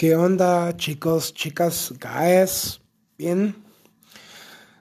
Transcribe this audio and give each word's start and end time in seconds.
¿Qué 0.00 0.16
onda, 0.16 0.74
chicos, 0.78 1.34
chicas, 1.34 1.92
guys? 2.00 2.80
Bien. 3.18 3.54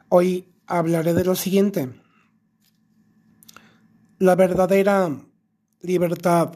Hoy 0.08 0.48
hablaré 0.66 1.14
de 1.14 1.26
lo 1.26 1.36
siguiente. 1.36 1.90
La 4.18 4.38
verdadera 4.38 5.14
libertad 5.82 6.54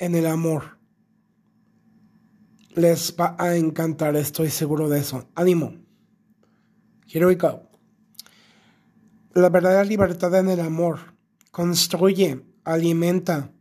en 0.00 0.16
el 0.16 0.26
amor. 0.26 0.76
Les 2.74 3.14
va 3.14 3.36
a 3.38 3.54
encantar, 3.54 4.16
estoy 4.16 4.50
seguro 4.50 4.88
de 4.88 4.98
eso. 4.98 5.28
Ánimo. 5.36 5.76
Here 7.06 7.26
we 7.26 7.36
go. 7.36 7.70
La 9.34 9.50
verdadera 9.50 9.84
libertad 9.84 10.34
en 10.34 10.48
el 10.48 10.58
amor 10.58 11.14
construye, 11.52 12.44
alimenta, 12.64 13.52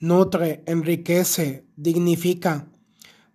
nutre, 0.00 0.64
enriquece, 0.66 1.68
dignifica, 1.76 2.66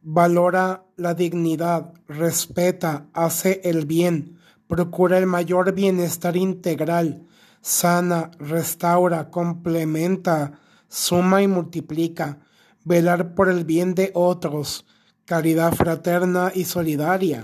valora 0.09 0.85
la 0.95 1.15
dignidad, 1.15 1.93
respeta, 2.07 3.07
hace 3.11 3.59
el 3.65 3.85
bien, 3.85 4.39
procura 4.65 5.17
el 5.17 5.25
mayor 5.25 5.73
bienestar 5.73 6.37
integral, 6.37 7.27
sana, 7.59 8.31
restaura, 8.39 9.29
complementa, 9.29 10.61
suma 10.87 11.41
y 11.41 11.49
multiplica, 11.49 12.37
velar 12.85 13.35
por 13.35 13.49
el 13.49 13.65
bien 13.65 13.95
de 13.95 14.11
otros, 14.13 14.85
caridad 15.25 15.73
fraterna 15.73 16.53
y 16.55 16.63
solidaria. 16.63 17.43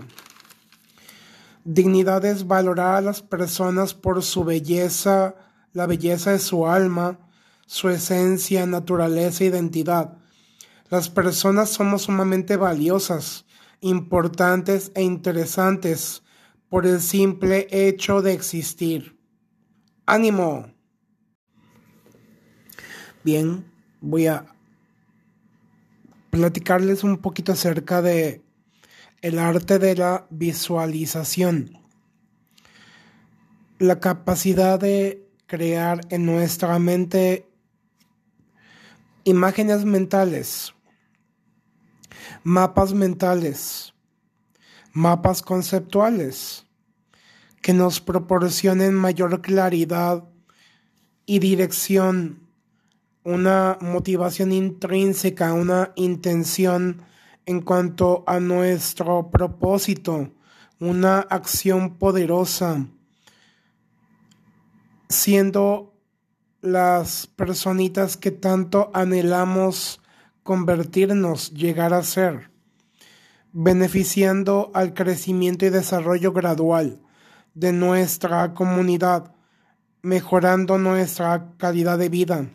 Dignidad 1.65 2.23
es 2.23 2.47
valorar 2.47 2.95
a 2.95 3.01
las 3.01 3.21
personas 3.21 3.93
por 3.93 4.23
su 4.23 4.45
belleza, 4.45 5.35
la 5.73 5.85
belleza 5.85 6.31
de 6.31 6.39
su 6.39 6.65
alma, 6.65 7.19
su 7.65 7.89
esencia, 7.89 8.65
naturaleza, 8.65 9.43
identidad. 9.43 10.22
Las 10.93 11.09
personas 11.09 11.71
somos 11.71 12.03
sumamente 12.03 12.55
valiosas, 12.55 13.47
importantes 13.81 14.91
e 14.93 15.01
interesantes 15.01 16.21
por 16.69 16.85
el 16.85 17.01
simple 17.01 17.67
hecho 17.71 18.21
de 18.21 18.33
existir. 18.33 19.17
¡Ánimo! 20.05 20.71
Bien, 23.23 23.65
voy 24.01 24.27
a 24.27 24.45
platicarles 26.29 27.03
un 27.03 27.17
poquito 27.17 27.53
acerca 27.53 28.03
de 28.03 28.43
el 29.23 29.39
arte 29.39 29.79
de 29.79 29.95
la 29.95 30.27
visualización. 30.29 31.71
La 33.79 33.99
capacidad 33.99 34.79
de 34.79 35.27
crear 35.47 36.01
en 36.11 36.27
nuestra 36.27 36.77
mente 36.77 37.49
imágenes 39.23 39.85
mentales, 39.85 40.75
mapas 42.43 42.93
mentales, 42.93 43.93
mapas 44.91 45.41
conceptuales 45.41 46.65
que 47.61 47.73
nos 47.73 48.01
proporcionen 48.01 48.93
mayor 48.93 49.41
claridad 49.41 50.23
y 51.25 51.39
dirección, 51.39 52.39
una 53.23 53.77
motivación 53.79 54.51
intrínseca, 54.51 55.53
una 55.53 55.93
intención 55.95 57.01
en 57.45 57.61
cuanto 57.61 58.23
a 58.27 58.39
nuestro 58.39 59.29
propósito, 59.31 60.31
una 60.79 61.19
acción 61.19 61.97
poderosa 61.97 62.85
siendo 65.13 65.93
las 66.61 67.27
personitas 67.27 68.17
que 68.17 68.31
tanto 68.31 68.89
anhelamos 68.93 70.01
convertirnos, 70.43 71.53
llegar 71.53 71.93
a 71.93 72.03
ser, 72.03 72.51
beneficiando 73.53 74.71
al 74.73 74.93
crecimiento 74.93 75.65
y 75.65 75.69
desarrollo 75.69 76.33
gradual 76.33 76.99
de 77.53 77.71
nuestra 77.71 78.53
comunidad, 78.53 79.33
mejorando 80.01 80.77
nuestra 80.77 81.53
calidad 81.57 81.97
de 81.97 82.09
vida. 82.09 82.47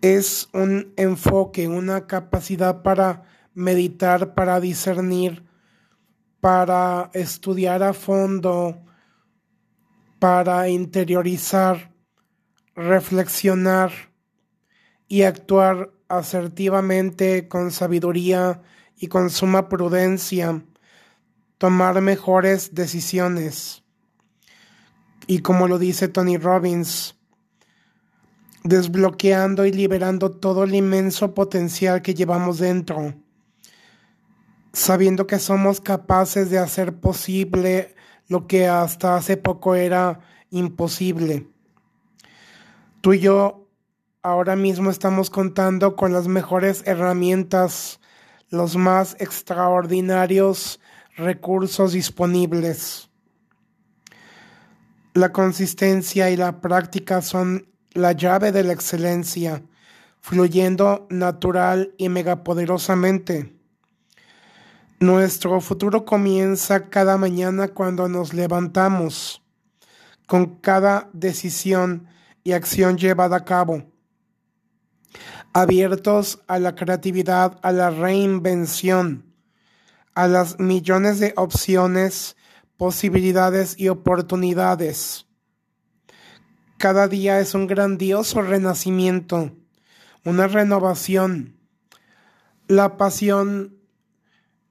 Es 0.00 0.48
un 0.52 0.92
enfoque, 0.96 1.68
una 1.68 2.06
capacidad 2.06 2.82
para 2.82 3.22
meditar, 3.54 4.34
para 4.34 4.60
discernir, 4.60 5.44
para 6.40 7.10
estudiar 7.14 7.82
a 7.82 7.94
fondo, 7.94 8.82
para 10.18 10.68
interiorizar, 10.68 11.94
reflexionar 12.74 14.13
y 15.08 15.22
actuar 15.22 15.90
asertivamente 16.08 17.48
con 17.48 17.70
sabiduría 17.70 18.62
y 18.96 19.08
con 19.08 19.30
suma 19.30 19.68
prudencia, 19.68 20.64
tomar 21.58 22.00
mejores 22.00 22.74
decisiones. 22.74 23.82
Y 25.26 25.40
como 25.40 25.68
lo 25.68 25.78
dice 25.78 26.08
Tony 26.08 26.36
Robbins, 26.36 27.16
desbloqueando 28.62 29.66
y 29.66 29.72
liberando 29.72 30.30
todo 30.30 30.64
el 30.64 30.74
inmenso 30.74 31.34
potencial 31.34 32.02
que 32.02 32.14
llevamos 32.14 32.58
dentro, 32.58 33.14
sabiendo 34.72 35.26
que 35.26 35.38
somos 35.38 35.80
capaces 35.80 36.50
de 36.50 36.58
hacer 36.58 36.98
posible 36.98 37.94
lo 38.28 38.46
que 38.46 38.66
hasta 38.66 39.16
hace 39.16 39.36
poco 39.36 39.74
era 39.74 40.20
imposible. 40.50 41.48
Tú 43.00 43.12
y 43.12 43.20
yo 43.20 43.63
ahora 44.24 44.56
mismo 44.56 44.90
estamos 44.90 45.28
contando 45.28 45.96
con 45.96 46.14
las 46.14 46.28
mejores 46.28 46.82
herramientas, 46.86 48.00
los 48.48 48.74
más 48.74 49.16
extraordinarios 49.20 50.80
recursos 51.14 51.92
disponibles. 51.92 53.10
La 55.12 55.30
consistencia 55.30 56.30
y 56.30 56.38
la 56.38 56.62
práctica 56.62 57.20
son 57.20 57.68
la 57.92 58.12
llave 58.12 58.50
de 58.50 58.64
la 58.64 58.72
excelencia, 58.72 59.62
fluyendo 60.22 61.06
natural 61.10 61.92
y 61.98 62.08
megapoderosamente. 62.08 63.54
Nuestro 65.00 65.60
futuro 65.60 66.06
comienza 66.06 66.88
cada 66.88 67.18
mañana 67.18 67.68
cuando 67.68 68.08
nos 68.08 68.32
levantamos, 68.32 69.42
con 70.26 70.56
cada 70.60 71.10
decisión 71.12 72.06
y 72.42 72.52
acción 72.52 72.96
llevada 72.96 73.36
a 73.36 73.44
cabo, 73.44 73.93
abiertos 75.54 76.40
a 76.48 76.58
la 76.58 76.74
creatividad, 76.74 77.58
a 77.62 77.72
la 77.72 77.88
reinvención, 77.90 79.32
a 80.14 80.26
las 80.26 80.58
millones 80.58 81.20
de 81.20 81.32
opciones, 81.36 82.36
posibilidades 82.76 83.78
y 83.78 83.88
oportunidades. 83.88 85.26
Cada 86.76 87.06
día 87.06 87.38
es 87.38 87.54
un 87.54 87.68
grandioso 87.68 88.42
renacimiento, 88.42 89.52
una 90.24 90.48
renovación. 90.48 91.56
La 92.66 92.96
pasión 92.96 93.78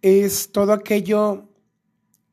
es 0.01 0.51
todo 0.51 0.73
aquello 0.73 1.49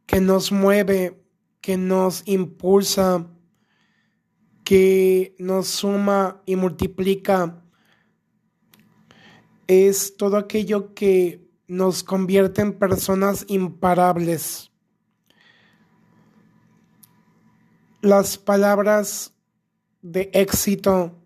que 0.07 0.21
nos 0.21 0.51
mueve, 0.51 1.23
que 1.61 1.77
nos 1.77 2.25
impulsa, 2.27 3.29
que 4.65 5.37
nos 5.39 5.69
suma 5.69 6.43
y 6.47 6.57
multiplica. 6.57 7.63
Es 9.73 10.17
todo 10.17 10.37
aquello 10.37 10.95
que 10.95 11.49
nos 11.69 12.03
convierte 12.03 12.61
en 12.61 12.77
personas 12.77 13.45
imparables. 13.47 14.73
Las 18.01 18.37
palabras 18.37 19.33
de 20.03 20.29
éxito, 20.33 21.23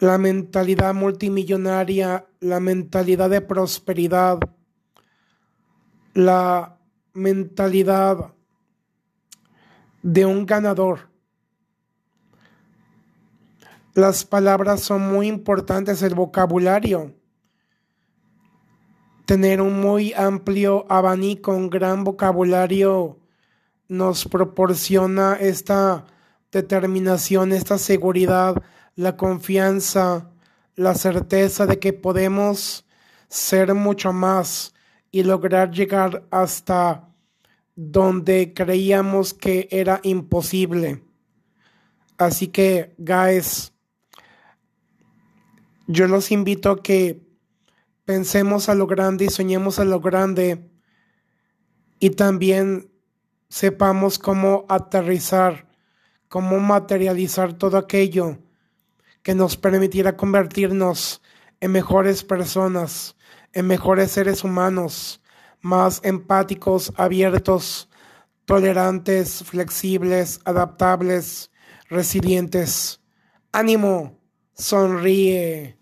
la 0.00 0.18
mentalidad 0.18 0.92
multimillonaria, 0.92 2.26
la 2.40 2.58
mentalidad 2.58 3.30
de 3.30 3.40
prosperidad, 3.40 4.40
la 6.12 6.76
mentalidad 7.12 8.34
de 10.02 10.26
un 10.26 10.44
ganador. 10.44 11.09
Las 13.94 14.24
palabras 14.24 14.80
son 14.82 15.10
muy 15.10 15.26
importantes, 15.26 16.02
el 16.02 16.14
vocabulario. 16.14 17.14
Tener 19.26 19.60
un 19.60 19.80
muy 19.80 20.12
amplio 20.12 20.86
abanico, 20.88 21.52
un 21.52 21.70
gran 21.70 22.04
vocabulario 22.04 23.18
nos 23.88 24.24
proporciona 24.26 25.34
esta 25.34 26.06
determinación, 26.52 27.52
esta 27.52 27.78
seguridad, 27.78 28.62
la 28.94 29.16
confianza, 29.16 30.30
la 30.76 30.94
certeza 30.94 31.66
de 31.66 31.80
que 31.80 31.92
podemos 31.92 32.86
ser 33.28 33.74
mucho 33.74 34.12
más 34.12 34.72
y 35.10 35.24
lograr 35.24 35.72
llegar 35.72 36.24
hasta 36.30 37.08
donde 37.74 38.52
creíamos 38.54 39.34
que 39.34 39.66
era 39.72 40.00
imposible. 40.04 41.02
Así 42.16 42.46
que, 42.46 42.94
guys, 42.98 43.72
yo 45.90 46.06
los 46.06 46.30
invito 46.30 46.70
a 46.70 46.82
que 46.82 47.20
pensemos 48.04 48.68
a 48.68 48.74
lo 48.74 48.86
grande 48.86 49.24
y 49.24 49.28
soñemos 49.28 49.80
a 49.80 49.84
lo 49.84 50.00
grande 50.00 50.70
y 51.98 52.10
también 52.10 52.92
sepamos 53.48 54.18
cómo 54.18 54.66
aterrizar, 54.68 55.66
cómo 56.28 56.60
materializar 56.60 57.54
todo 57.54 57.76
aquello 57.76 58.38
que 59.22 59.34
nos 59.34 59.56
permitirá 59.56 60.16
convertirnos 60.16 61.22
en 61.58 61.72
mejores 61.72 62.22
personas, 62.22 63.16
en 63.52 63.66
mejores 63.66 64.12
seres 64.12 64.44
humanos, 64.44 65.20
más 65.60 66.00
empáticos, 66.04 66.92
abiertos, 66.96 67.88
tolerantes, 68.44 69.42
flexibles, 69.42 70.40
adaptables, 70.44 71.50
resilientes. 71.88 73.00
Ánimo, 73.50 74.20
sonríe. 74.54 75.79